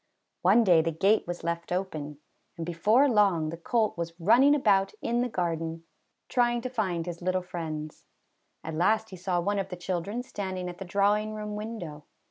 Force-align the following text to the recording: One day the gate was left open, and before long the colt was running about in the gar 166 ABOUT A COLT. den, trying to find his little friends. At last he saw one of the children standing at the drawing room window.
One 0.41 0.63
day 0.63 0.81
the 0.81 0.89
gate 0.91 1.27
was 1.27 1.43
left 1.43 1.71
open, 1.71 2.17
and 2.57 2.65
before 2.65 3.07
long 3.07 3.49
the 3.51 3.55
colt 3.55 3.95
was 3.99 4.19
running 4.19 4.55
about 4.55 4.95
in 4.99 5.21
the 5.21 5.29
gar 5.29 5.49
166 5.49 5.85
ABOUT 5.85 5.85
A 5.85 5.85
COLT. 5.85 6.27
den, 6.27 6.27
trying 6.27 6.61
to 6.61 6.75
find 6.99 7.05
his 7.05 7.21
little 7.21 7.43
friends. 7.43 8.07
At 8.63 8.73
last 8.73 9.11
he 9.11 9.15
saw 9.15 9.39
one 9.39 9.59
of 9.59 9.69
the 9.69 9.75
children 9.75 10.23
standing 10.23 10.67
at 10.69 10.79
the 10.79 10.85
drawing 10.85 11.35
room 11.35 11.55
window. 11.55 12.05